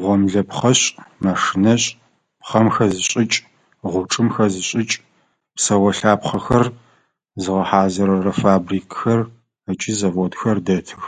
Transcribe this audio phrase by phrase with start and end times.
[0.00, 0.86] Гъомлэпхъэшӏ,
[1.24, 1.88] машинэшӏ,
[2.40, 3.38] пхъэм хэзышӏыкӏ,
[3.90, 4.96] гъучӏым хэзышӏыкӏ,
[5.54, 6.64] псэолъапхъэхэр
[7.42, 9.20] зыгъэхьазырырэ фабрикхэр
[9.70, 11.04] ыкӏи заводхэр дэтых.